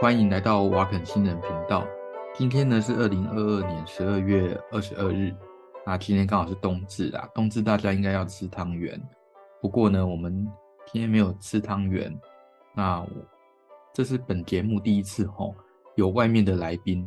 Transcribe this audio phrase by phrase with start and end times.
[0.00, 1.86] 欢迎来到瓦肯新人频道。
[2.34, 5.30] 今天呢是二零二二年十二月二十二日，
[5.84, 7.28] 那今天刚好是冬至啦。
[7.34, 8.98] 冬至大家应该要吃汤圆，
[9.60, 10.50] 不过呢，我们
[10.90, 12.18] 今天没有吃汤圆。
[12.74, 13.06] 那
[13.92, 15.54] 这是本节目第一次吼，
[15.96, 17.06] 有外面的来宾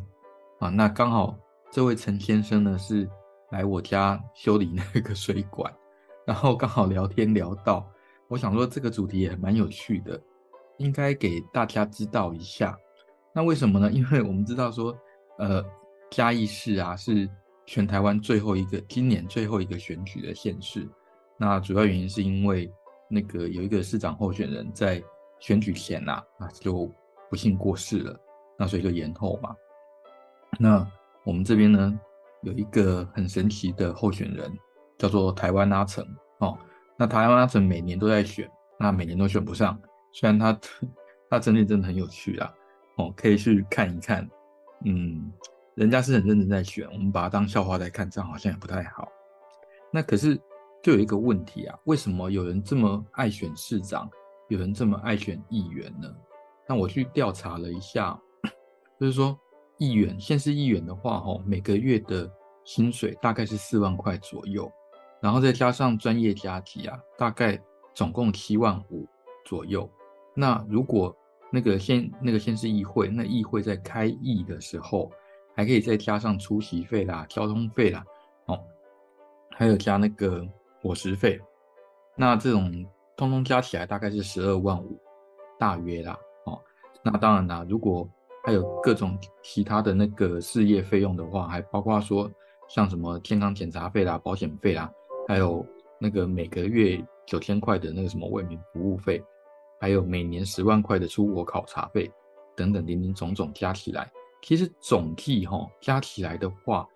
[0.60, 0.68] 啊。
[0.68, 1.36] 那刚好
[1.72, 3.10] 这位陈先生呢是
[3.50, 5.74] 来我家修理那个水管，
[6.24, 7.84] 然后刚好聊天聊到，
[8.28, 10.20] 我想说这个主题也蛮有趣的，
[10.78, 12.78] 应该给大家知道一下。
[13.34, 13.90] 那为什么呢？
[13.92, 14.96] 因为我们知道说，
[15.38, 15.64] 呃，
[16.10, 17.28] 嘉义市啊是
[17.66, 20.88] 全台湾最后一个今年最后一个选举的县市。
[21.36, 22.72] 那主要原因是因为
[23.10, 25.02] 那个有一个市长候选人在
[25.40, 26.88] 选举前呐啊，就
[27.28, 28.16] 不幸过世了，
[28.56, 29.54] 那所以就延后嘛。
[30.60, 30.86] 那
[31.24, 32.00] 我们这边呢
[32.42, 34.50] 有一个很神奇的候选人，
[34.96, 36.06] 叫做台湾阿成
[36.38, 36.56] 哦。
[36.96, 39.76] 那台湾阿成每年都在选，那每年都选不上，
[40.12, 40.56] 虽然他
[41.28, 42.54] 他真的真的很有趣啊。
[42.96, 44.28] 哦，可以去看一看，
[44.84, 45.32] 嗯，
[45.74, 49.08] 人家是很认真在选，我们把它当笑话在看，这样好像也不太好。
[49.92, 50.40] 那可是
[50.82, 54.08] 就有一个问题啊，为什么有人这么爱选市长，
[54.48, 56.08] 有人这么爱选议员呢？
[56.68, 58.18] 那我去调查了一下，
[58.98, 59.38] 就是说
[59.78, 62.30] 议员，县市议员的话，哦，每个月的
[62.64, 64.70] 薪水大概是四万块左右，
[65.20, 67.60] 然后再加上专业加给啊，大概
[67.92, 69.06] 总共七万五
[69.44, 69.88] 左右。
[70.34, 71.14] 那如果
[71.54, 75.08] 那个先那个先是议会，那议会在开议的时候，
[75.54, 78.04] 还可以再加上出席费啦、交通费啦，
[78.46, 78.58] 哦，
[79.52, 80.44] 还有加那个
[80.82, 81.40] 伙食费，
[82.16, 82.84] 那这种
[83.16, 84.98] 通通加起来大概是十二万五，
[85.56, 86.60] 大约啦，哦，
[87.04, 88.08] 那当然啦，如果
[88.42, 92.28] 还有各种其他的那个事业费用的话，还包括说
[92.68, 94.90] 像什么健康检查费啦、保险费啦，
[95.28, 95.64] 还有
[96.00, 99.22] 那个每个月九千块的那个什么为民服务费。
[99.80, 102.10] 还有每年十万块的出国考察费
[102.56, 106.88] 等等，零零总总加起来，其实总计哈加起来的话，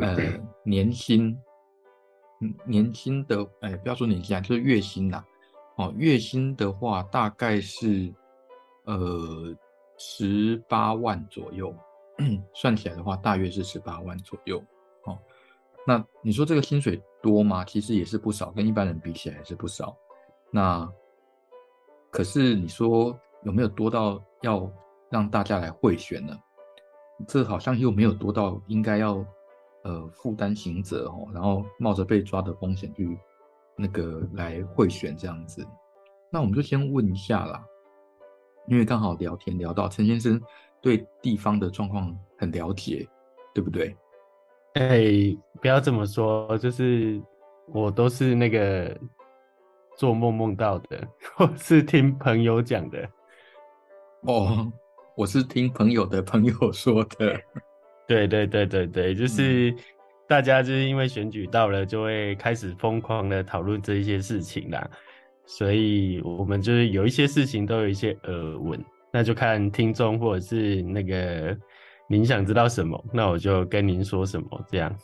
[0.00, 0.16] 呃，
[0.64, 1.38] 年薪，
[2.64, 5.24] 年薪的，哎，不要说年薪啊，就是月薪呐，
[5.76, 8.12] 哦，月薪的话大概是
[8.84, 9.56] 呃
[9.96, 11.74] 十八万左右，
[12.54, 14.62] 算起来的话大约是十八万左右，
[15.04, 15.18] 哦，
[15.86, 17.64] 那你说这个薪水多吗？
[17.64, 19.96] 其实也是不少，跟一般人比起来也是不少，
[20.50, 20.90] 那。
[22.14, 24.70] 可是你说有没有多到要
[25.10, 26.32] 让大家来贿选呢？
[27.26, 29.26] 这好像又没有多到应该要
[29.82, 33.18] 呃负担刑责哦，然后冒着被抓的风险去
[33.76, 35.66] 那个来贿选这样子。
[36.30, 37.66] 那我们就先问一下啦，
[38.68, 40.40] 因为刚好聊天聊到陈先生
[40.80, 43.04] 对地方的状况很了解，
[43.52, 43.92] 对不对？
[44.74, 47.20] 哎、不要这么说，就是
[47.66, 48.96] 我都是那个。
[49.96, 51.06] 做梦梦到的，
[51.36, 53.08] 或是听朋友讲的。
[54.22, 54.72] 哦，
[55.16, 57.38] 我是听朋友的朋友说的。
[58.06, 59.74] 对对对对对，就是
[60.26, 64.90] 大家就是因为选举到了，就会开始疯狂的讨论这一些事情啦。
[65.46, 71.56] 所以我们就是有一些事情都有一些耳闻，那就看听众或者是那个
[72.08, 74.94] 您想知道什么，那我就跟您说什么这样。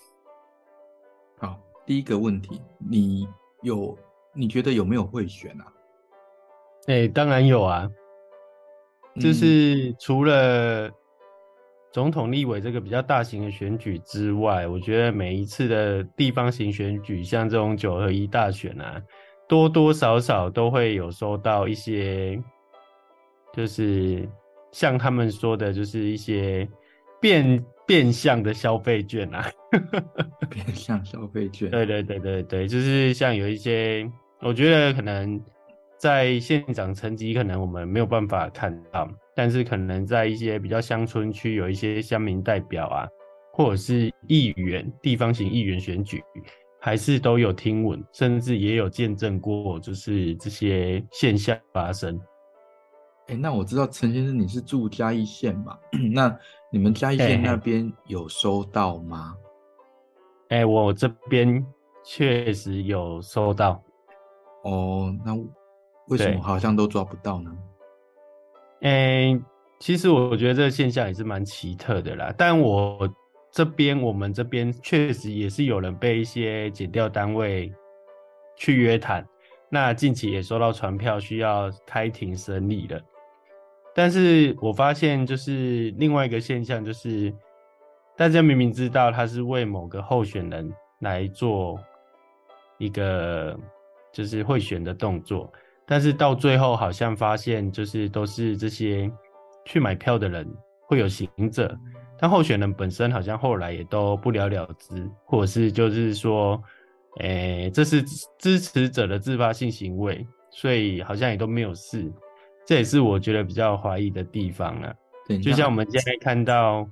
[1.38, 3.28] 好，第一个问题，你
[3.62, 3.96] 有。
[4.34, 5.64] 你觉得有没有贿选啊？
[6.86, 7.88] 哎、欸，当然有啊。
[9.18, 10.88] 就是除了
[11.92, 19.02] 总统、立委这个比较大型的选举之外，我觉得每一次的地方型选举，像这种九合一大选啊，
[19.48, 22.40] 多多少少都会有收到一些，
[23.52, 24.28] 就是
[24.70, 26.66] 像他们说的，就是一些
[27.20, 29.50] 变变相的消费券啊。
[30.48, 31.68] 变相消费券。
[31.70, 34.08] 对对对对对，就是像有一些。
[34.42, 35.38] 我觉得可能
[35.98, 43.06] 在县长层级，可能我们没有办法看到，但是可能在一些比较乡村区，有一些乡民代表啊，
[43.52, 46.22] 或者是议员、地方型议员选举，
[46.80, 52.18] 还是都有听闻，甚至也有见证过，就是这些现象发生。
[53.26, 55.76] 哎、欸，那我知道陈先生你是住嘉义县嘛？
[56.14, 56.34] 那
[56.72, 59.34] 你们嘉义县那边有收到吗？
[60.50, 61.64] 哎、欸，我这边
[62.04, 63.82] 确实有收到。
[64.62, 65.34] 哦，那
[66.08, 67.50] 为什么好像都抓不到呢？
[68.82, 69.40] 诶，
[69.80, 72.32] 其实我觉得这个现象也是蛮奇特的啦。
[72.38, 73.08] 但我
[73.50, 77.72] 这边，我们这边确实也是有人被一些检调单位
[78.56, 79.26] 去约谈，
[79.68, 83.00] 那近期也收到传票，需要开庭审理了。
[83.94, 87.32] 但是我发现，就是另外一个现象，就是
[88.16, 91.78] 大家明明知道他是为某个候选人来做
[92.78, 93.58] 一个。
[94.12, 95.48] 就是贿选的动作，
[95.86, 99.08] 但是到最后好像发现，就是都是这些
[99.64, 100.44] 去买票的人
[100.88, 101.78] 会有行者，
[102.18, 106.60] 但候选人本身好像后来也都不了了之，或者是就是说，
[107.20, 108.02] 诶、这是
[108.36, 112.12] 支持者的自发性行为，所以好像也都没有事。
[112.66, 114.94] 这也是我觉得比较怀疑的地方了。
[115.26, 116.88] 对，就像我们现在看到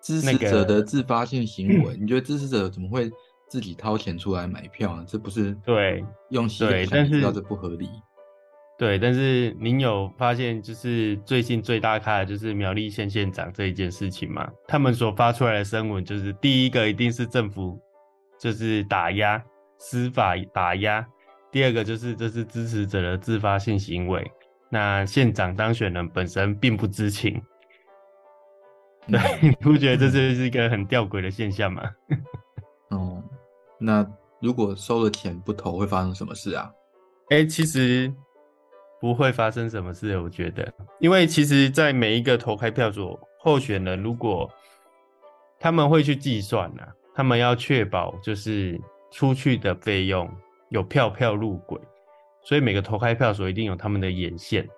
[0.00, 3.10] 支持者的自发性行为， 你觉得支持者怎么会
[3.48, 5.04] 自己掏钱出来买票呢？
[5.06, 7.88] 这不是对用心对，但是这不合理。
[8.76, 14.50] 对，但是您有发现，就是最近最大咖的就是苗栗县县长这一件事情吗？
[14.66, 17.80] 他们所发出来的声文，就是第一个一定是政府
[18.36, 19.40] 就是打压
[19.78, 21.06] 司法打压，
[21.52, 24.28] 第二个就是这是支持者的自发性行为。
[24.74, 27.40] 那县长当选人本身并不知情，
[29.06, 31.82] 对， 你不觉得这就是一个很吊诡的现象吗？
[32.90, 33.22] 哦，
[33.78, 34.04] 那
[34.40, 36.68] 如果收了钱不投，会发生什么事啊？
[37.30, 38.12] 哎、欸，其实。
[39.00, 44.50] 不会发生什么事，我觉得，因为其实，在每一个投开票所候选人，如果
[45.60, 48.80] 他们会去计算呐、啊，他们要确保就是
[49.10, 50.26] 出去的费用
[50.70, 51.78] 有票票入轨，
[52.44, 54.68] 所以每个投开票所一定有他们的眼线，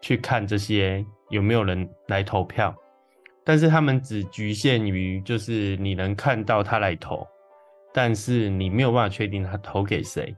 [0.00, 2.74] 去看这些有没有人来投票，
[3.44, 7.26] 但是他们只局限于就是你能看到他来投，
[7.94, 10.34] 但是你没有办法确定他投给谁。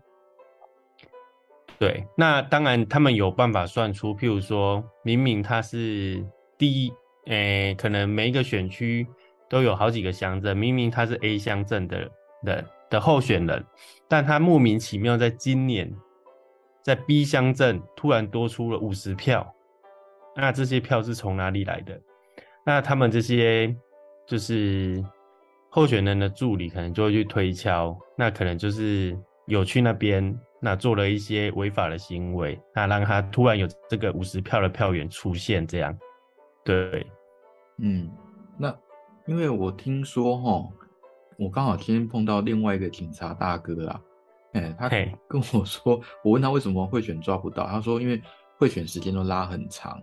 [1.79, 6.25] 对，那当然他们有办法算出，譬如说明明他是
[6.57, 6.93] 第一，
[7.27, 9.07] 诶，可能每一个选区
[9.49, 12.11] 都有好几个乡镇，明明他是 A 乡镇的
[12.43, 13.65] 人的候选人，
[14.09, 15.93] 但他莫名其妙在今年
[16.85, 19.53] 在 B 乡镇突然多出了五十票，
[20.37, 21.99] 那这些票是从哪里来的？
[22.65, 23.75] 那他们这些
[24.27, 25.03] 就是
[25.71, 30.39] 候选人的助理可能就会去推敲，那可能就是有去那边。
[30.61, 35.95] 那做了一些违法的行为，那让他突然有这个五十票的票源出现，这样，
[36.65, 37.07] 对，
[37.77, 38.11] 嗯，
[38.59, 38.75] 那
[39.27, 40.67] 因为我听说哈，
[41.39, 44.01] 我刚好今天碰到另外一个警察大哥啊，
[44.55, 44.89] 哎、欸，他
[45.29, 48.21] 跟我说，我问他为什么会选抓不到，他说因为
[48.59, 50.03] 会选时间都拉很长，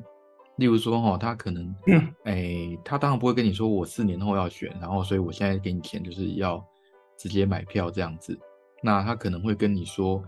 [0.58, 1.76] 例如说哈，他可能，
[2.24, 6.64] 哎、欸，他当然不会跟你说我四年后要选，然后所以我现在给你钱就是要
[7.18, 8.40] 直接买票这样子，
[8.82, 10.24] 那他可能会跟你说。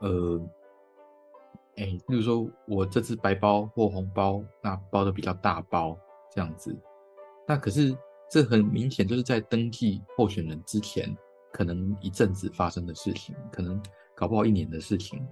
[0.00, 0.38] 呃，
[1.76, 5.96] 哎、欸，例如说我这次白包或红包，那包的比较大包
[6.30, 6.76] 这样子，
[7.48, 7.96] 那可是
[8.28, 11.16] 这很明显就是在登记候选人之前，
[11.54, 13.80] 可能一阵子发生的事情，可能
[14.16, 15.24] 搞不好一年的事情，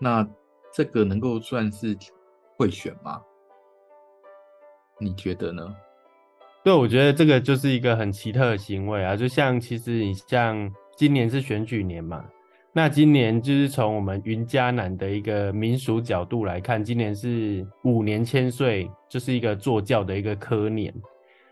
[0.00, 0.28] 那
[0.74, 1.96] 这个能够算是
[2.56, 3.22] 贿选吗？
[4.98, 5.72] 你觉得呢？
[6.64, 12.24] 对，我觉得这个就是一个很奇特的行为啊，就像其实你像今年是选举年嘛。
[12.72, 20.92] 那今年就是从我们云嘉南的一个民俗角度来看，今年是五年千岁，就是一个坐轿的一个科年，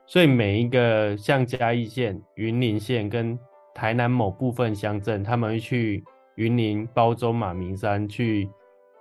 [0.07, 3.39] 所以每一个像嘉义县、云林县跟
[3.75, 6.05] 台南某部分乡镇，他们会去
[6.37, 8.49] 云林包州马鸣山去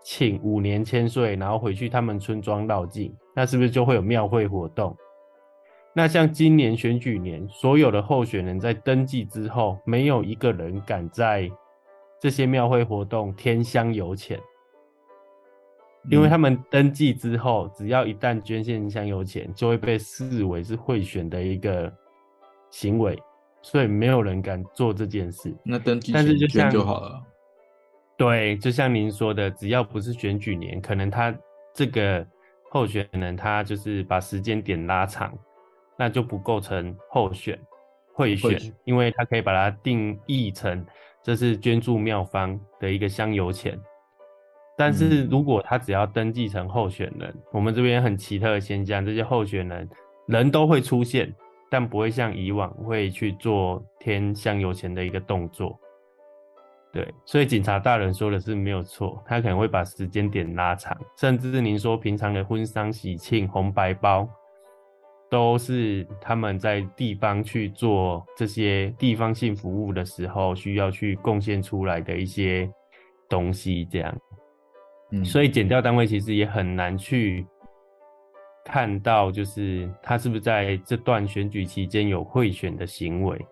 [0.04, 4.96] 请五年千岁，然后回去他们村庄绕境，那是不是就会有庙会活动？
[5.94, 11.50] 那像今年选举年，所有的候选人在登记之后，没有一个人敢在
[12.22, 14.40] 这些庙会活动添香油钱，
[16.10, 21.92] 因为他们登记之后，只要一旦捐献香油钱，就会被视为是贿选的一个
[22.70, 23.20] 行为，
[23.62, 25.56] 所以没有人敢做这件事。
[25.64, 27.22] 那登记前捐就好了。
[28.18, 31.34] 对，就像您说的，只要不是选举年，可能他
[31.74, 32.26] 这个
[32.70, 35.34] 候选人他就是把时间点拉长，
[35.98, 37.60] 那就不构成候选
[38.14, 40.86] 贿选，因为他可以把它定义成。
[41.22, 43.78] 这是捐助庙方的一个香油钱，
[44.78, 49.90] 但是如果他只要登记成候选人，嗯、我们这边很奇特的现象，这些候选人
[50.28, 51.36] 人都会出现，
[51.70, 55.80] 但不会像以往会去做添香油钱的一个动作。
[56.92, 64.28] 对，所以警察大人说的是没有错，他可能会把时间点拉长，甚至是您说平常的婚丧喜庆红白包。
[65.32, 72.68] 都是他们在地方去做这些地方性服务的时候，需要去贡献出来的一些
[73.30, 74.18] 东西，这样。
[75.12, 77.46] 嗯，所以减掉单位其实也很难去
[78.66, 83.46] 看到，就是他是不是在这段选举期间有贿选的行为。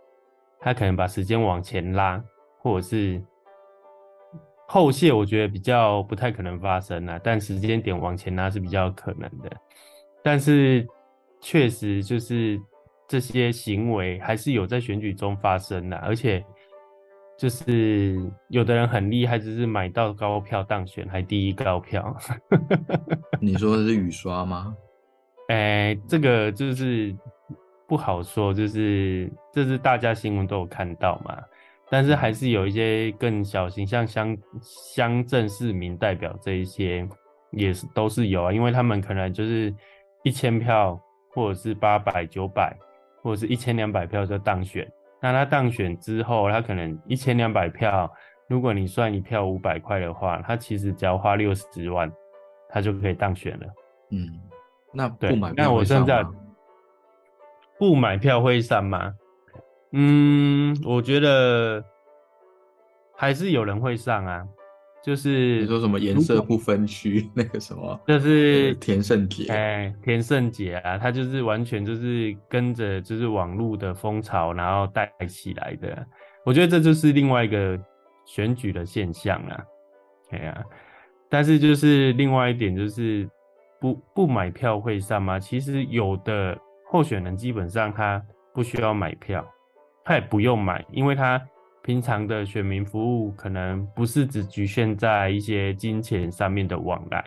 [0.59, 2.23] 他可能把时间往前拉，
[2.59, 3.21] 或者是
[4.67, 7.19] 后谢，我觉得比较不太可能发生啊。
[7.23, 9.51] 但时间点往前拉是比较可能的，
[10.23, 10.87] 但是。
[11.39, 12.59] 确实，就是
[13.07, 16.43] 这些行为还是有在选举中发生的，而且
[17.37, 22.17] 就是有的人很厉害，只是买到高票当选，还第一高票。
[23.39, 24.75] 你说的是雨刷吗？
[25.47, 27.15] 哎，这个就是
[27.87, 31.37] 不好说，就是这是大家新闻都有看到嘛。
[31.89, 37.07] 但是还是有一些更小型，像乡乡镇市民代表这一些，
[37.51, 39.73] 也是都是有啊，因为他们可能就是
[40.23, 40.99] 一千票，
[41.31, 42.75] 或者是八百、九百，
[43.23, 44.85] 或者是一千两百票就当选。
[45.21, 48.11] 那他当选之后，他可能一千两百票，
[48.49, 52.11] 如果你算一票五百块的话，他其实只要花六十万，
[52.67, 53.65] 他就可以当选了。
[54.11, 54.27] 嗯，
[54.93, 55.53] 那不买票会上吗？
[55.57, 56.25] 那我现在
[57.77, 59.13] 不买票会上吗？
[59.91, 61.83] 嗯，我觉得
[63.15, 64.45] 还是有人会上啊，
[65.03, 76.05] 就是你说什么颜色不分区 那个什么，就是田圣杰，哎，田圣杰啊，他就是完全就是跟着就是网络的风潮，然后带起来的。
[76.43, 77.79] 我觉得这就是另外一个
[78.25, 79.63] 选举的现象啊，
[80.31, 80.63] 哎呀，
[81.29, 83.29] 但是就是另外一点就是
[83.79, 85.39] 不不买票会上吗？
[85.39, 86.57] 其实有的
[86.89, 89.45] 候选人基本上他不需要买票。
[90.05, 91.37] 他也不用买，因为他
[91.83, 97.21] 平常的选民服务可能不是只局限在一些金钱上面的往来，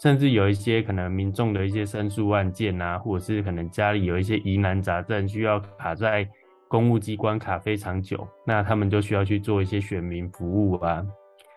[0.00, 6.26] 甚至有一些可能民众的一些申诉案件啊，或者是可能家里有一些疑难杂症需要卡在
[6.68, 11.04] 公务机关卡非常久，那他们就需要去做一些选民服务啊。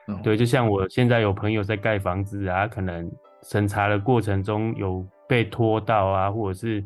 [0.10, 3.10] 嗯、对，就像我现在有朋友在盖房子啊，可能
[3.50, 6.84] 审查的过程中有被拖到啊，或者是。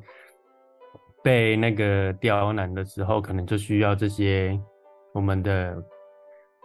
[1.22, 4.58] 被那个刁难的时候，可能就需要这些
[5.14, 5.76] 我们的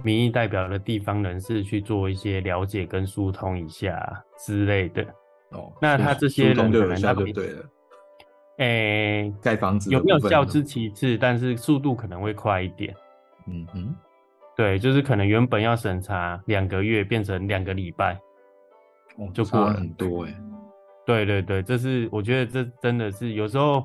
[0.05, 5.03] 民意代表的地方人士去做一些了解跟疏通一下之类的。
[5.51, 7.65] 哦，那他这些人可能他就对了。
[8.59, 12.95] 哎、欸，盖房子有没有效之其次，但是速度可能会快一点。
[13.49, 13.93] 嗯哼，
[14.57, 18.17] 对，就是可能原本要审查两个月，变成两个礼拜，
[19.17, 20.35] 哦，就过了很多哎。
[21.07, 23.85] 对对对，这是我觉得这真的是有时候。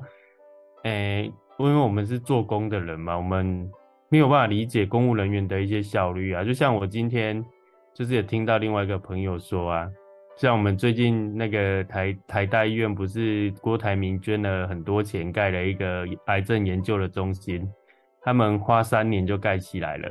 [0.82, 3.70] 哎、欸，因为我们是做工的人嘛，我们
[4.08, 6.42] 没有办法理解公务人员的一些效率啊。
[6.42, 7.44] 就像我今天
[7.92, 9.90] 就是也听到另外一个朋友说啊，
[10.36, 17.70] 像我们最近那个台台大医院不是郭台铭捐了很多钱盖了一个癌症研究的中心，
[18.22, 20.10] 他们花三年就盖起来了，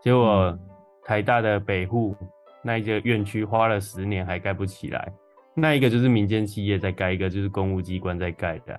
[0.00, 0.58] 结果
[1.04, 2.16] 台大的北护
[2.68, 5.10] 那一个院区花了十年还盖不起来，
[5.54, 8.78] 那一个就是民间企业在盖，一个就是公务机关在盖的。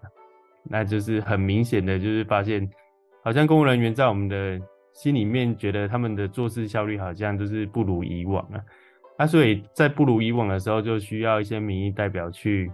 [0.63, 2.69] 那就是很明显的，就是发现，
[3.23, 4.61] 好像公务人员在我们的
[4.93, 8.61] 心里面觉得他们的做事效率好像就是不如以往啊。
[9.17, 12.71] 那所以在不如以往的时候，就需要一些民意代表去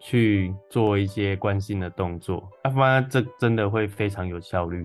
[0.00, 2.50] 去做一些关心的动作。
[2.64, 4.84] 那发现这真的会非常有效率。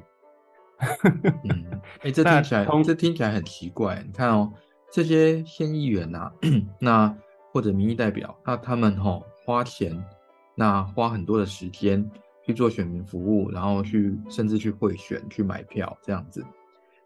[1.50, 1.66] 嗯，
[2.02, 4.04] 哎、欸，这听起来这听起来很奇怪。
[4.06, 4.54] 你看哦，
[4.92, 6.34] 这些县议员呐、啊，
[6.80, 7.18] 那
[7.52, 10.04] 或者民意代表，那他们吼、哦、花钱。
[10.58, 12.10] 那花很多的时间
[12.46, 16.42] 去做选民服务，然后去甚至去贿选、去买票这样子。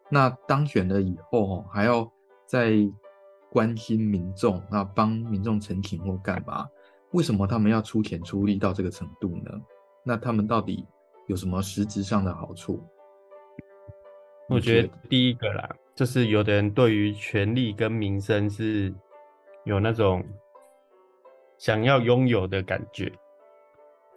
[0.07, 2.07] 那当选了以后，还要
[2.45, 2.73] 再
[3.49, 6.69] 关心民众，那帮民众澄清或干嘛？
[7.09, 9.51] 为什么他们要出钱出力到这个程度呢？
[10.03, 10.85] 那他们到底
[11.25, 12.79] 有什么实质上的好处？
[14.47, 18.93] 我觉得第一个啦，就是有的人对于权力跟名声是
[19.65, 20.25] 有那种
[21.57, 23.11] 想要拥有的感觉。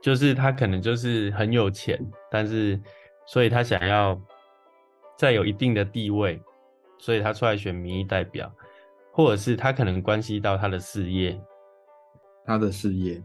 [0.01, 1.99] 就是他可能就是很有钱，
[2.31, 2.81] 但是
[3.27, 4.17] 所以他想要
[5.17, 6.41] 再有一定的地位，
[6.99, 8.49] 所以他出来选民意代表，
[9.11, 11.37] 或者是他可能关系到他的事业，
[12.47, 13.21] 他的事业，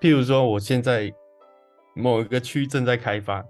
[0.00, 1.12] 譬如说我现在
[1.94, 3.44] 某一个区正在开发，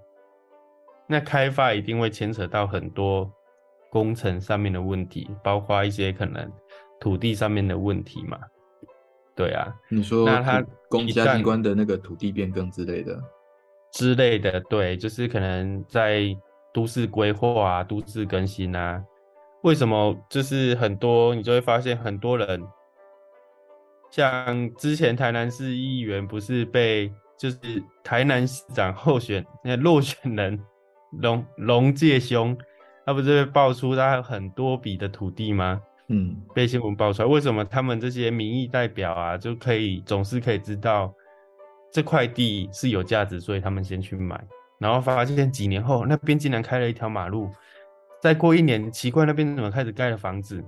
[1.07, 3.31] 那开发一定会牵扯到很多
[3.91, 6.51] 工程上面的问题，包括一些可能
[6.99, 8.39] 土地上面的问题嘛。
[9.35, 13.19] 对啊，你说那他公家机关的那个土地变更之类的，
[13.91, 16.35] 之类的，对，就是可能在
[16.73, 19.03] 都市规划啊、都市更新啊，
[19.63, 22.61] 为什么就是很多你就会发现很多人，
[24.09, 27.57] 像之前台南市议员不是被就是
[28.03, 30.59] 台南市长候选那落选人
[31.21, 32.55] 龙龙介雄，
[33.05, 35.81] 他不是被爆出他有很多笔的土地吗？
[36.07, 41.13] 嗯，被新闻爆出来，为什么他们这些民意代表啊，就可以总是可以知道
[41.91, 44.43] 这块地是有价值，所以他们先去买，
[44.77, 47.49] 然后发现几年后那边竟然开了一条马路，
[48.21, 50.63] 再过一年，奇怪那边怎么开始盖了房子？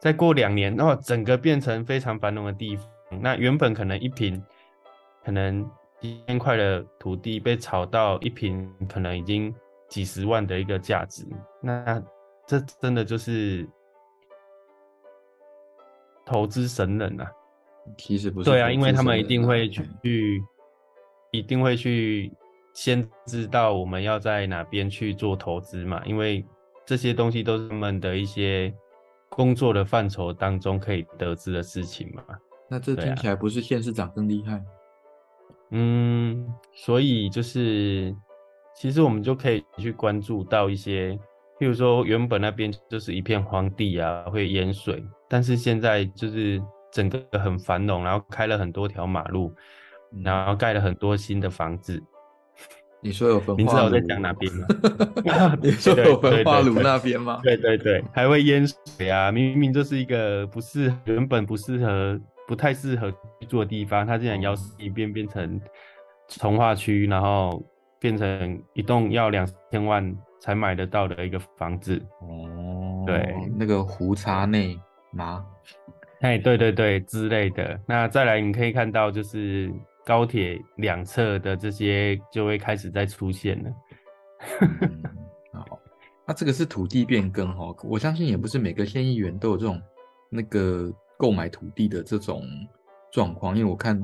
[0.00, 2.86] 再过两年，然后整个变成非常繁荣的地方，
[3.20, 4.40] 那原本可能一平
[5.24, 5.68] 可能
[6.00, 9.54] 一千块的土地被炒到一平可能已经
[9.92, 11.26] 几十万的一个价值，
[11.60, 12.02] 那
[12.46, 13.68] 这真的就是。
[16.24, 17.28] 投资神人啊，
[17.98, 18.48] 其实不是。
[18.48, 20.46] 对啊，因为他们一定会去，嗯、
[21.32, 22.32] 一定会去
[22.72, 26.46] 先知道我们要在哪边去做投资嘛，因为
[26.86, 28.72] 这些东西都是他们的一些
[29.28, 32.22] 工作的范畴当中可以得知的事情嘛。
[32.68, 34.64] 那这听起来不是县市长更厉害？
[35.70, 38.14] 嗯，所以就是，
[38.74, 41.12] 其实我们就可以去关注到一些，
[41.58, 46.60] 譬如说原本那边就是一片荒地啊，会淹水，但是现在就是
[46.90, 49.52] 整个很繁荣，然后开了很多条马路，
[50.24, 52.02] 然后盖了很多新的房子。
[53.00, 53.62] 你说有焚化炉？
[53.62, 54.66] 你知道我在讲哪边吗？
[55.62, 57.40] 你说有焚化炉那边吗？
[57.42, 59.30] 对对对，还会淹水啊！
[59.32, 62.20] 明明就是一个不适，原本不适合。
[62.48, 63.08] 不太适合
[63.40, 65.58] 居住的地方，它竟然摇身一变变成
[66.26, 67.62] 从化区，然后
[68.02, 71.96] 变成一栋要两千万才买得到的一个房子。
[72.20, 74.78] 哦，对，那个胡叉内
[75.12, 75.46] 吗？
[76.20, 77.80] 哎，对对对，之类的。
[77.86, 79.72] 那再来，你可以看到，就是
[80.04, 83.70] 高铁两侧的这些就会开始在出现了。
[84.60, 85.02] 嗯、
[85.52, 85.78] 好，
[86.26, 89.80] 那这个是土地变更哈，我相信也不是每个县议员都有这种
[90.28, 90.92] 那个。
[91.18, 92.42] 购买土地的这种
[93.12, 93.96] 状况，因为我看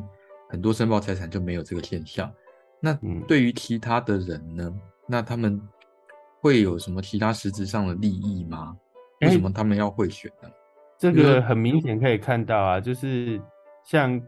[0.49, 2.33] 很多申报财产就没有这个现象。
[2.80, 4.64] 那对于其他的人呢？
[4.66, 5.61] 嗯、那他们
[6.40, 8.76] 会有什么其他实质上的利益吗？
[9.20, 10.49] 为什么他们要贿选呢？
[10.99, 13.40] 这个很明显可以看到啊，就是
[13.85, 14.20] 像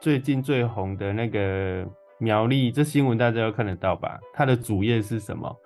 [0.00, 1.86] 最近最红的那个
[2.18, 4.18] 苗栗，这新闻大家都看得到吧？
[4.32, 5.56] 它的主业是什么？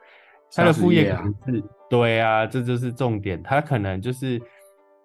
[0.55, 3.43] 它的副业可能是、啊、对啊，这就是重点。
[3.43, 4.41] 它可能就是。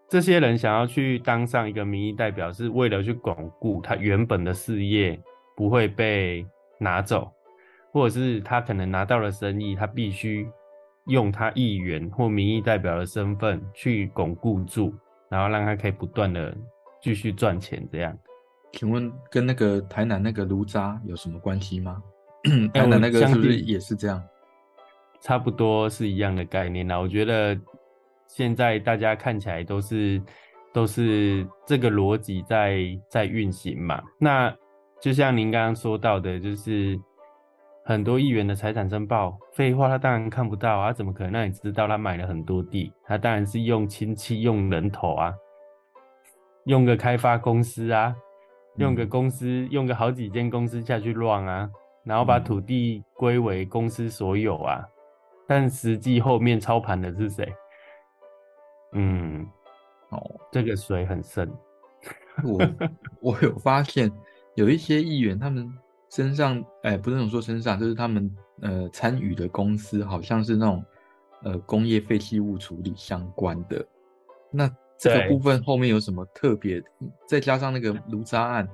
[0.09, 5.19] 这些人想要去当上一个民意代表，是为了去巩固他原本的事业
[5.55, 6.45] 不会被
[6.83, 7.31] 拿走，
[7.91, 10.47] 或者是他可能拿到了生意，他必须
[11.07, 14.93] 用他议员或民意代表的身份去巩固住，
[15.29, 16.55] 然后让他可以不断的
[17.01, 17.87] 继续赚钱。
[17.91, 18.17] 这样，
[18.73, 22.03] 请问跟那个台南那个卢渣有什么关系吗？
[22.73, 24.21] 台南那个是不是也是这样？
[25.21, 27.57] 差不多是一样的概念啦，我觉得。
[28.25, 30.19] 现在大家看起来都是
[30.73, 34.01] 都是这个逻辑在在运行嘛。
[34.17, 34.51] 那
[35.03, 36.97] 就像您刚刚说到的，就是
[37.83, 42.89] 很多议员的财产申报，废话，他当然看不到啊，怎么可能让你知道他买了很多地？
[43.03, 45.35] 他当然是用亲戚、用人头啊，
[46.67, 48.15] 用个开发公司啊，
[48.77, 51.69] 用个公司，嗯、用个好几间公司下去乱啊，
[52.05, 54.79] 然后把土地归为公司所有啊。
[54.79, 54.89] 嗯、
[55.45, 57.53] 但实际后面操盘的是谁？
[58.93, 59.45] 嗯，
[60.11, 61.51] 哦，这个水很深。
[62.41, 62.57] 我
[63.19, 64.09] 我有发现，
[64.55, 65.71] 有一些议员他们
[66.09, 70.83] 身上，哎，不是说身上，就是他们呃参与的公司，好像是那种
[71.43, 73.85] 呃工业废弃物处理相关的。
[74.51, 76.81] 那这个部分后面有什么特别？
[77.27, 78.67] 再加上那个卢渣案，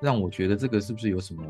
[0.00, 1.42] 让我觉得这个是不是有什么？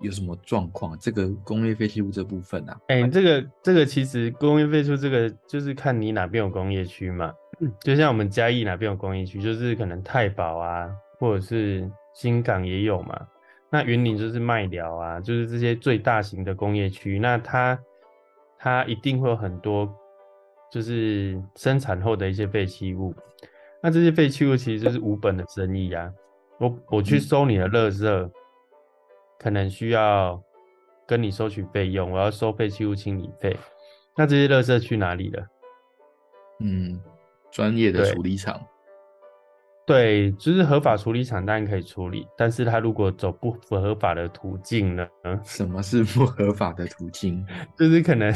[0.00, 0.96] 有什么状况？
[1.00, 2.80] 这个工业废弃物这部分啊？
[2.86, 7.32] 哎、欸，这个这个其实工业废弃物这个就是看你哪边有工业区嘛。
[7.58, 13.28] 嗯，就像我们嘉义哪边有工业区，就是可能太保啊，或者是新港也有嘛。
[13.70, 17.18] 那云林就是麦寮啊，就是这些最大型的工业区。
[17.18, 17.78] 那它
[18.58, 19.88] 它一定会有很多，
[20.70, 23.14] 就是生产后的一些废弃物。
[23.82, 26.12] 那这些废弃物其实就是无本的生意啊。
[26.58, 28.06] 我我去收你的垃圾。
[28.06, 28.30] 嗯
[29.40, 30.42] 可能需要
[31.06, 33.56] 跟你收取费用，我要收废弃物清理费。
[34.16, 35.46] 那这些垃圾去哪里了？
[36.58, 37.00] 嗯，
[37.52, 38.60] 专业的处理厂。
[39.88, 45.08] 对，就是合法处理厂当然可以处理，但是他如果走不符合法的途径呢？
[45.42, 47.42] 什么是不合法的途径？
[47.74, 48.30] 就是可能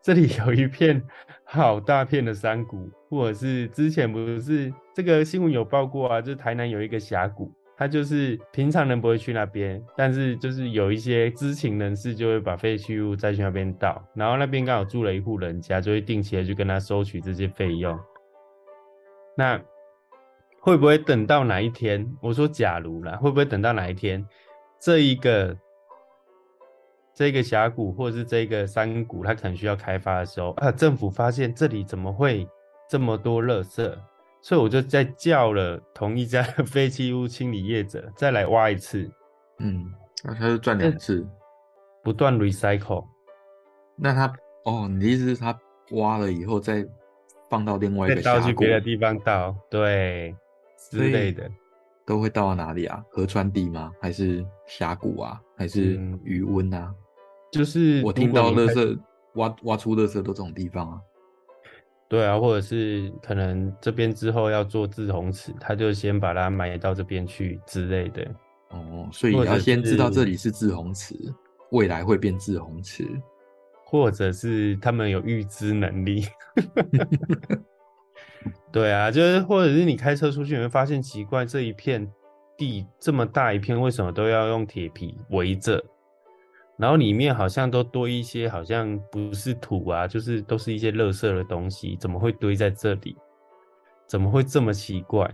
[0.00, 1.02] 这里有一片
[1.44, 7.52] 好大片的山谷，或者是之前不是这个新闻有报过啊，就是台南有一个峡谷。
[7.78, 17.94] 它就是平常人不会去那边，但是就是有一些知情人士就会把废弃物再去那边倒，然后那边刚好住了一户人家，就会定期的去跟他收取这些费用。
[19.36, 19.60] 那
[20.66, 22.04] 会不会等到哪一天？
[22.20, 24.26] 我说假如啦，会不会等到哪一天，
[24.80, 25.56] 这一个
[27.14, 32.48] 这个峡谷或者是这个山谷，它可能需要开发的时候啊，政府发现这里怎么会
[32.90, 33.96] 这么多垃圾？
[34.42, 39.08] 所以我就再叫了同一家的废弃物清理业者再来挖一次，
[39.60, 39.86] 嗯，
[40.24, 41.24] 那他就赚两次，
[42.02, 43.04] 不断 recycle。
[43.94, 45.56] 那他哦，你的意思是他
[45.92, 46.84] 挖了以后再
[47.48, 50.34] 放到另外一个峡谷，再倒去别的地方倒，对，
[50.90, 51.50] 之类的，
[52.04, 53.02] 都会倒到哪里啊？
[53.10, 53.92] 河川地吗？
[54.00, 55.40] 还是峡谷啊？
[55.56, 56.94] 还是鱼塭啊？
[57.52, 58.98] 就是我听到垃圾
[59.34, 61.00] 挖挖出垃圾都这种地方啊。
[62.08, 68.24] 对啊，或者是可能这边之后要做滞洪池，他就先把它埋到这边去之类的。
[68.70, 71.16] 哦，所以你要先知道这里是滞洪池，
[71.70, 73.04] 未来会变滞洪池，
[73.84, 76.24] 或者是他们有预知能力。
[78.72, 82.10] 对啊，就是或者是你开车出去，你会发现奇怪，这一片
[82.56, 85.82] 地这么大一片，为什么都要用铁皮围着？
[86.76, 93.16] 然后里面好像都堆一些，好像不是土啊，就是都是一些垃圾的东西，怎么会堆在这里？
[94.06, 95.28] 怎么会这么奇怪？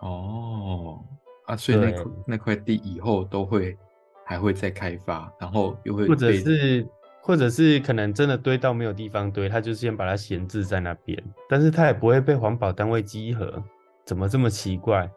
[0.00, 0.98] 哦，
[1.46, 3.76] 啊，所以那块那块地以后都会
[4.24, 6.86] 还会再开发，然后又会或者是
[7.26, 13.62] 或者是可能真的堆到没有地方堆，他就先把它闲置在那边，但是他也不会被环保单位稽核，
[14.04, 15.10] 怎么这么奇怪？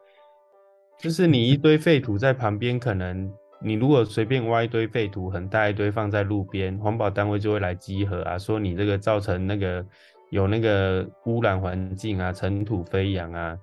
[0.98, 3.30] 就是你一堆废土在旁边，可能。
[3.60, 9.84] 你如果随便挖一堆废土，很大一堆放在路边，环保单位就会来稽核啊，说你这个造成那个
[10.30, 13.58] 有那个污染环境啊，尘土飞扬啊，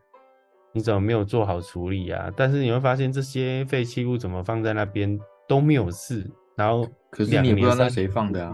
[0.72, 2.28] 你怎么没有做好处理啊？
[2.36, 8.52] 但是你会发现这些废弃物怎么放在那边都没有事，然后可是你也不知道那谁放的啊？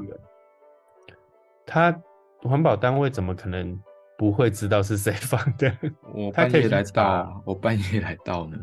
[1.66, 1.94] 他
[2.42, 3.78] 环保单位怎么可能
[4.18, 5.72] 不会知道是谁 放的？
[6.14, 8.58] 我半夜来倒，我半夜来倒呢。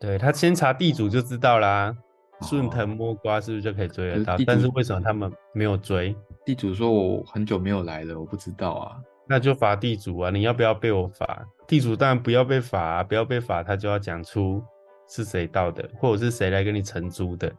[0.00, 1.96] 对，他先查地主就知道啦，
[2.42, 4.36] 顺藤摸瓜是不是就可以追得到？
[4.46, 6.14] 但是为什么他们没有追？
[6.44, 8.96] 地主说：“我很久没有来了，我不知道啊。”
[9.28, 10.30] 那就罚地主啊！
[10.30, 11.44] 你要不要被我罚？
[11.66, 14.62] 地主当然不要被罚啊，不要被罚，他就要讲出
[15.08, 17.52] 是谁盗的，或者是谁来跟你承租的，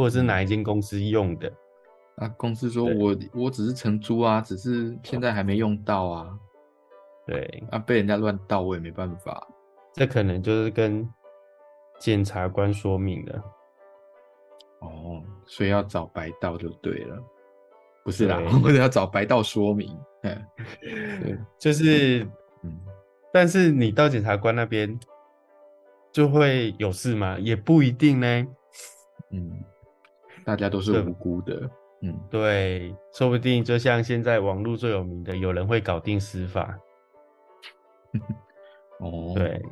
[0.00, 1.52] 或者是哪一间公司用的。
[2.16, 6.38] 啊，公司说我我只是承租啊，只是现在还没用到啊。
[7.26, 9.46] 对，啊，被人家乱盗我也没办法。
[9.92, 11.08] 这可能就是跟。
[11.98, 13.42] 检察官说明的，
[14.78, 17.22] 哦，所以要找白道就对了，
[18.02, 20.46] 不是啦， 或者要找白道说明，嗯，
[21.22, 22.26] 对， 就是，
[22.62, 22.80] 嗯，
[23.30, 24.98] 但是你到检察官那边
[26.10, 27.38] 就会有事吗？
[27.38, 28.46] 也不一定呢，
[29.32, 29.62] 嗯，
[30.44, 31.70] 大家都是无辜的，
[32.02, 36.78] 嗯，对，说不定就像现在网络最有名的，有人会搞定司法，
[39.00, 39.62] 哦，对，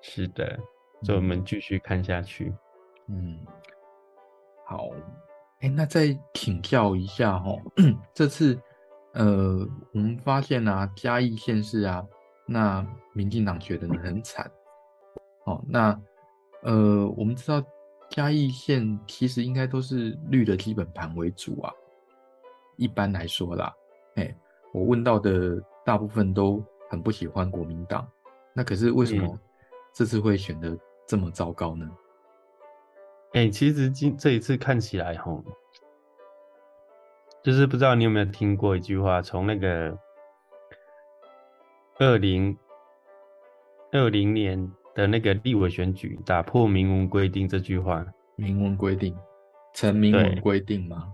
[0.00, 0.58] 是的。
[1.02, 2.54] 所以我们继续看下去。
[3.08, 3.38] 嗯，
[4.64, 4.88] 好。
[5.60, 7.56] 哎、欸，那再请教一下哈，
[8.14, 8.58] 这次
[9.14, 12.04] 呃，我们发现啊，嘉义县市啊，
[12.46, 14.50] 那民进党觉得你很惨。
[15.44, 16.00] 哦，那
[16.62, 17.60] 呃，我们知道
[18.12, 21.72] 嘉义县其实应该都是绿的基本盘为主啊。
[22.76, 23.74] 一般来说啦，
[24.16, 24.36] 哎、欸，
[24.72, 28.06] 我问到的大部分都很不喜欢国民党。
[28.52, 29.38] 那可是为什么
[29.94, 30.78] 这次会选的？
[31.04, 31.90] 这么糟糕呢？
[33.32, 35.42] 哎、欸，其实今这一次看起来，吼，
[37.42, 39.98] 就是不知道你有没有听过一句话，从那个
[41.98, 42.56] 二零
[43.90, 48.04] 二零年的那个立委选举打破明文规定这句话。
[48.36, 49.14] 明文规定，
[49.74, 51.06] 成明文规定吗？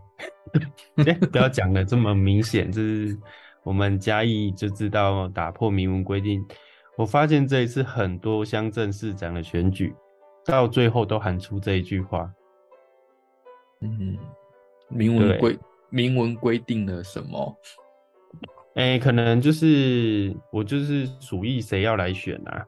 [1.04, 3.18] 欸、 不要讲的这么明显，就是
[3.62, 6.44] 我们嘉义就知道打破明文规定。
[6.96, 9.94] 我发现这一次很多乡镇市长的选举，
[10.44, 12.32] 到最后都喊出这一句话。
[13.80, 14.16] 嗯，
[14.88, 15.58] 明文规
[15.90, 17.56] 明文规定了什么？
[18.74, 22.64] 哎、欸，可能就是我就是属意谁要来选啊。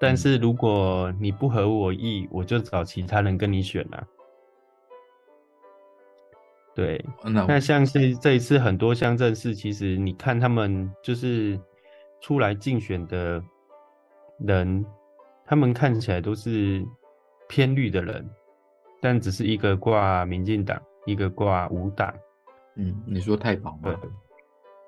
[0.00, 4.06] 但是如果你不合我意，我就找其他人跟你选啊。
[6.74, 11.58] 对，那，那像是这一次很多乡镇市，其实你看他们就是。
[12.20, 13.40] 出来竞选的
[14.40, 14.84] 人，
[15.46, 16.84] 他们看起来都是
[17.48, 18.28] 偏绿的人，
[19.00, 22.12] 但只是一个挂民进党，一个挂无党。
[22.74, 23.96] 嗯，你说太保吗？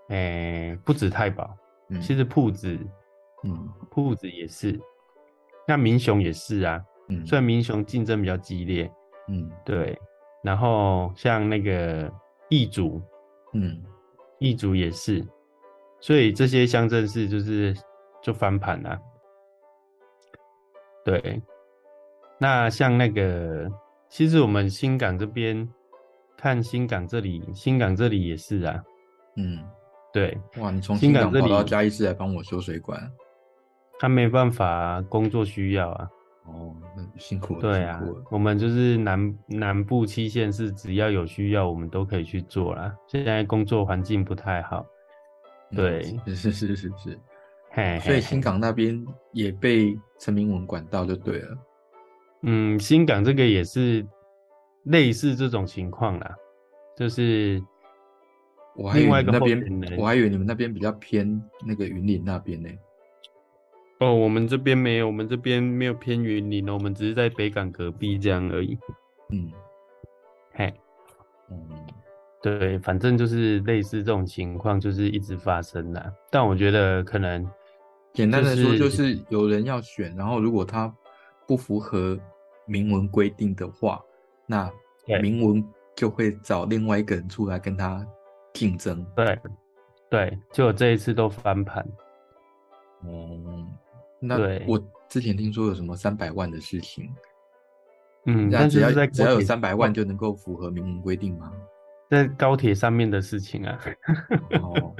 [0.08, 1.56] 哎、欸，不止太保，
[1.90, 2.76] 嗯、其实铺子，
[3.44, 4.76] 嗯，铺子也是，
[5.70, 6.82] 那民雄也是啊。
[7.10, 8.90] 嗯，虽然民雄竞争比较激烈，
[9.28, 9.96] 嗯，对。
[10.42, 12.12] 然后像那个
[12.48, 13.00] 义族，
[13.52, 13.80] 嗯，
[14.40, 15.24] 义竹也是。
[16.00, 17.72] 所以这些乡镇市就是
[18.20, 18.98] 就翻盘了，
[21.04, 21.40] 对。
[22.36, 23.70] 那像那个，
[24.08, 25.68] 其实我们新港这边
[26.36, 28.82] 看新港这里，新港这里也是啊，
[29.36, 29.62] 嗯，
[30.12, 30.36] 对。
[30.58, 33.00] 哇，你从新港跑到嘉义市来帮我修水管？
[34.00, 36.10] 他没办法啊，工作需要啊。
[36.46, 37.60] 哦，那辛苦了。
[37.60, 42.92] 对啊，我们就是南南部七县市，只要有需要，我们都可以去做啦。
[43.06, 44.84] 现在工作环境不太好。
[45.76, 47.20] 对，是是是是是，
[47.70, 51.58] 嘿，所以新港那边也被陈明文管到就对了。
[52.42, 54.04] 嗯，新港这个也是
[54.84, 56.34] 类似这种情况啦，
[56.96, 57.62] 就是
[58.74, 62.68] 我还以为那另外一个候选人边，我还以为你们那边比较偏那个云林那边呢。
[64.00, 68.78] 哦，我们这边没有，我们这边没有偏云林哦，我们只是在北港隔壁这样而已。
[69.28, 69.52] 嗯，
[70.54, 70.72] 嘿，
[71.50, 71.86] 嗯，
[72.40, 76.10] 对，反正就是类似这种情况，就是一直发生啦。
[76.30, 77.46] 但我觉得可能
[78.14, 80.90] 简单的说，就是有人要选，然后如果他
[81.46, 82.18] 不符合
[82.64, 84.00] 明文规定的话，
[84.46, 84.72] 那
[85.20, 85.62] 明文
[85.94, 88.02] 就会找另外一个人出来跟他
[88.54, 89.04] 竞争。
[89.14, 89.38] 对，
[90.08, 91.86] 对，就我这一次都翻盘。
[93.02, 93.66] 哦。
[94.20, 94.78] 那我
[95.08, 97.10] 之前听说有什么三百万的事情，
[98.26, 101.50] 嗯，但只要在只要有三百万就能够符合明文规定吗？
[102.10, 103.78] 在高铁上面的事情啊。
[104.60, 104.94] 哦，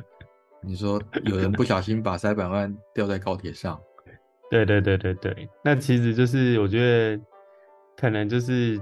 [0.63, 3.79] 你说有人不小心把三百万掉在高铁上？
[4.51, 7.23] 对对对对对，那其实就是我觉得
[7.97, 8.81] 可能就是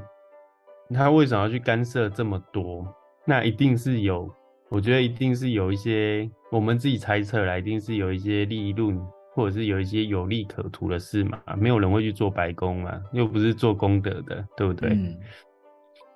[0.95, 2.87] 他为什么要去干涉这么多？
[3.27, 4.33] 那一定是有，
[4.71, 8.99] 我觉得一定是有一些我们自己猜测来，一定是有一些利益论。
[9.39, 14.91] 或者是有一些有利可图的事嘛，没有人会去做白工嘛，又不是做功德的，对不对？
[14.91, 15.17] 嗯，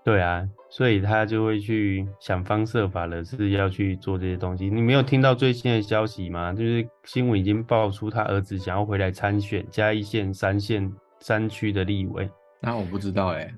[0.03, 4.69] 对啊，所以他就会去想方设法的是要去做这些东西。
[4.69, 6.53] 你没有听到最新的消息吗？
[6.53, 12.29] 就是新闻已经爆出他儿子想要回来参选嘉义县三县山区的立委。
[12.61, 13.55] 那我不知道哎、欸。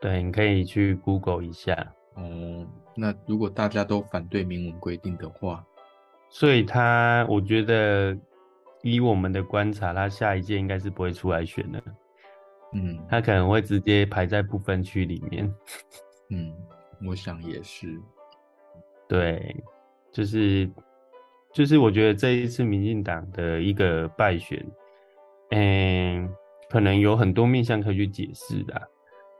[0.00, 1.74] 对，你可以去 Google 一下。
[2.14, 5.62] 哦、嗯，那如果大家都反对明文规定的话。
[6.38, 8.14] 所以他，我觉得
[8.82, 11.82] 以我们的观察，他下一届应该是不会出来选的。
[12.74, 15.50] 嗯，他可能会直接排在不分区里面。
[16.28, 16.52] 嗯，
[17.06, 17.98] 我想也是。
[19.08, 19.56] 对，
[20.12, 20.70] 就是
[21.54, 24.62] 就是，我觉得这一次民进党的一个败选，
[25.52, 26.28] 嗯，
[26.68, 28.90] 可能有很多面向可以去解释的，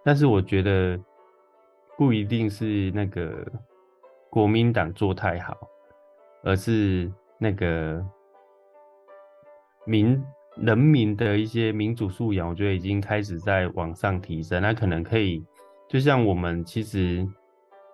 [0.03, 0.99] 但是我觉得
[1.99, 3.47] 不一定是那个
[4.31, 5.55] 国民党做太好。
[6.47, 8.01] 而是那个
[9.85, 10.23] 民
[10.59, 14.63] 人民的一些民主素养，我觉得已经开始在往上提升。
[14.63, 15.45] 那可能可以，
[15.89, 17.27] 就像我们其实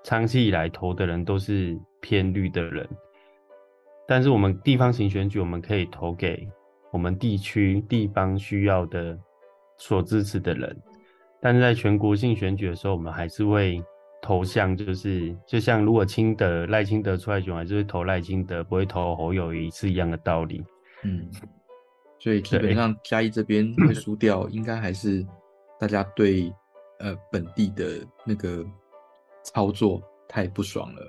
[0.04, 2.86] 长期以来投的人都是偏绿的人，
[4.06, 6.46] 但是我们地方型选举，我们可以投给
[6.90, 9.18] 我们地区地方需要的
[9.78, 10.76] 所支持的人，
[11.40, 13.82] 但是在全国性选举的时候，我们还是会。
[14.22, 20.64] 投向就是，就像如果清德赖清德出来选，还是会投赖清德，不会投侯友谊，是一样的道理。
[21.02, 21.28] 嗯，
[22.20, 25.26] 所以基本上嘉义这边 会输掉，应该还是
[25.80, 26.52] 大家对
[27.00, 28.64] 呃本地的那个
[29.42, 31.02] 操作太不爽了。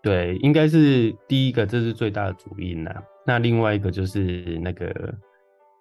[0.00, 2.94] 对，应该是第一个，这是最大的主因呐。
[3.26, 5.12] 那另外一个就是那个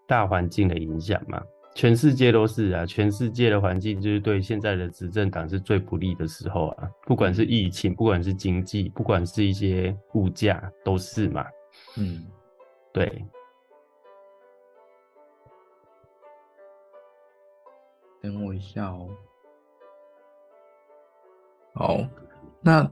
[0.07, 1.39] 大环境的影响嘛。
[1.75, 6.87] 全世界都是啊，全世界的环境就是对现在的执政党是最不利的时候啊。
[7.05, 11.45] 不管是疫情，不管是经济，不管是一些物价，都是嘛。
[11.97, 12.25] 嗯，
[12.91, 13.25] 对。
[18.21, 19.09] 等我一下哦。
[21.73, 21.99] 好，
[22.61, 22.89] 那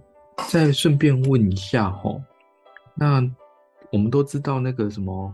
[0.49, 2.21] 再顺便问一下哦，
[2.95, 3.21] 那
[3.91, 5.33] 我们都知道那个什么。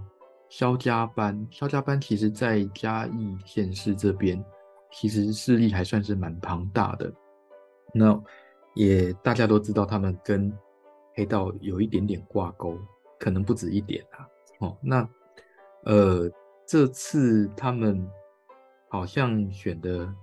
[0.49, 4.43] 萧家班，萧家班其实在嘉义县市这边，
[4.91, 7.11] 其实势力还算是蛮庞大的。
[7.93, 8.21] 那
[8.75, 10.51] 也大家都知道，他们跟
[11.15, 12.77] 黑道有一点点挂钩，
[13.19, 14.27] 可能不止一点啊。
[14.59, 15.09] 哦，那
[15.83, 16.29] 呃，
[16.65, 18.07] 这次他们
[18.89, 20.13] 好像选的，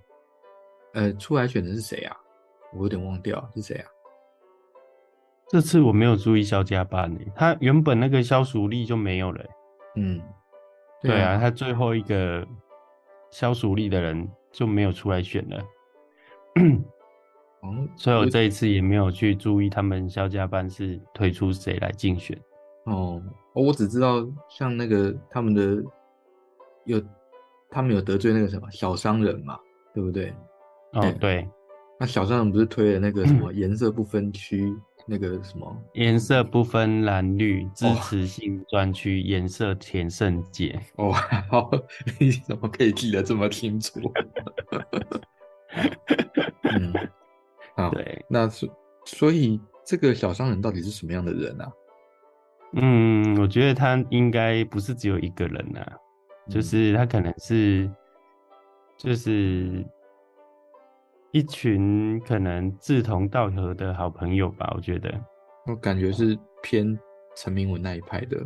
[0.95, 2.17] 呃，出来选的是谁啊？
[2.73, 3.87] 我有点忘掉是谁啊？
[5.49, 9.45] 这次我没有注意萧家班诶，他原本那个萧淑丽就没有了。
[9.97, 10.21] 嗯，
[11.03, 12.47] 对啊，他最后一个
[13.31, 15.63] 消暑力的人就没有出来选了。
[17.63, 22.39] 哦，所以我这一次也没有去注意他们肖家班是推出谁来竞选。
[22.85, 23.23] 哦，
[23.55, 25.83] 我只知道像那个他们的
[26.85, 27.03] 有，
[27.71, 29.59] 他们有得罪那个什么小商人嘛，
[29.95, 30.35] 对不对？
[30.93, 31.49] 哦，对，
[31.99, 34.71] 那小商人不是推了那个什么 颜色不分区？
[35.07, 40.81] 那个什么颜色不分蓝绿，支持性专区，颜色填胜解。
[40.97, 41.13] 哦，
[41.51, 41.71] 好，
[42.19, 44.01] 你怎么可以记得这么清楚？
[46.63, 46.93] 嗯，
[47.77, 48.69] 好，对，那所
[49.05, 51.73] 所以这个小商人到底是什么样的人啊？
[52.73, 55.87] 嗯，我觉得他应该不是只有一个人啊，
[56.49, 57.91] 就是他可能是，
[58.97, 59.85] 就是。
[61.35, 65.13] 一群可能志同道合的好朋友吧，我觉得。
[65.67, 66.97] 我感觉是偏
[67.35, 68.41] 陈明文那一派的。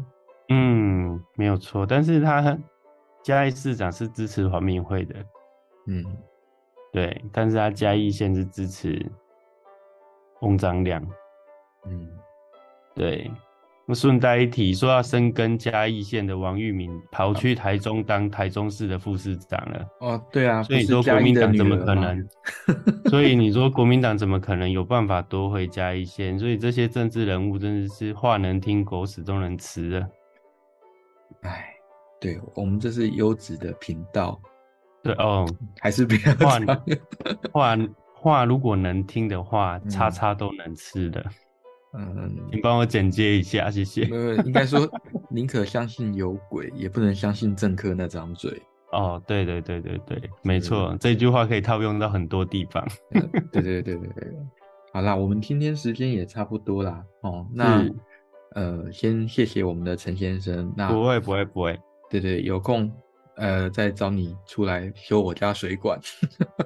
[0.48, 1.84] 嗯，没有错。
[1.84, 2.58] 但是他
[3.22, 5.14] 嘉义市长是支持黄明惠的。
[5.86, 6.02] 嗯，
[6.90, 7.22] 对。
[7.30, 9.04] 但是他嘉义县是支持
[10.40, 11.06] 翁章亮。
[11.84, 12.08] 嗯，
[12.94, 13.30] 对。
[13.90, 19.86] 那顺带一提，说要深耕嘉义县的王玉明跑去台中当台中市的副市长了。
[20.00, 22.28] 哦，对啊，所以说国民党怎么可能？
[23.08, 26.38] 所以你说国民党怎么可能有办法夺回嘉义县？
[26.38, 30.06] 所以这些政治人物真的是话能听，狗屎都能吃了。
[31.40, 31.64] 哎，
[32.20, 34.38] 对我们这是优质的频道。
[35.02, 35.46] 对哦，
[35.80, 36.58] 还是不要话
[37.52, 37.78] 话
[38.12, 41.24] 话，如果能听的话，叉叉都能吃的。
[41.24, 41.32] 嗯，
[42.50, 44.04] 请帮我简介一下，谢谢。
[44.04, 44.88] 呃，应该说，
[45.30, 48.62] 宁可相信有鬼，也不能相信政客那张嘴。
[48.92, 52.86] 哦，对对对对对，没错，这句话可以套用到很多地方。
[53.10, 53.22] 对
[53.52, 54.36] 对对对对对。
[54.92, 57.02] 好啦，我们今天时间也差不多啦。
[57.22, 57.86] 哦，那
[58.54, 60.72] 呃，先谢谢我们的陈先生。
[60.76, 61.78] 那不会不会不会。
[62.08, 62.90] 对对，有空。
[63.38, 65.98] 呃，再找你出来修我家水管。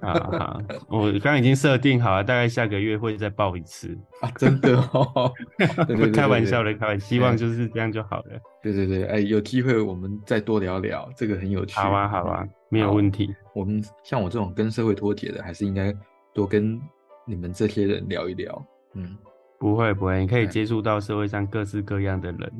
[0.00, 8.40] 好 好，我刚刚已经设定好了，大概下个月会再报一次啊，真的哦，对对对 对开玩笑的，开玩笑，希望就是这样就好了。
[8.62, 11.78] 对对对，哎，有机会我们再多聊聊，这个很有趣。
[11.78, 13.34] 好啊，好啊，没有问题。
[13.54, 15.94] 我们像我这种跟社会脱节的，还是应该
[16.32, 16.80] 多跟
[17.26, 18.66] 你们这些人聊一聊。
[18.94, 19.16] 嗯，
[19.58, 22.52] 不会不会，你可以接触到社会上各式各样的人。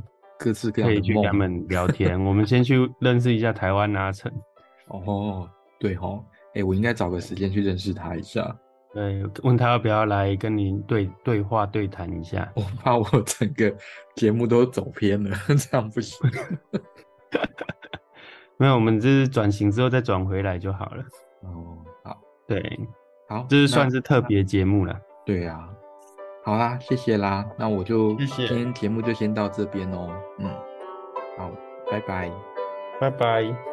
[0.42, 2.18] 各自各样可以去跟他们聊天。
[2.24, 4.31] 我们先去认识一下台湾阿成。
[4.88, 8.57] 哦，对哦，哎、欸，我应该找个时间去认识他一下。
[8.92, 12.50] 对，问他要不要来跟您对对话对谈一下。
[12.55, 13.74] 我怕我整个
[14.16, 16.18] 节目都走偏了， 这样不行。
[18.59, 21.02] 没有，我们这是转型之后再转回来就好了。
[21.40, 22.81] 哦，好，对，
[23.28, 24.94] 好，这是算是特别节目了。
[25.24, 25.81] 对呀、啊。
[26.44, 30.09] 好啦，谢谢啦，那我就今天节目就先到这边哦。
[30.38, 30.50] 嗯，
[31.38, 31.50] 好，
[31.90, 32.31] 拜拜，
[33.00, 33.71] 拜拜。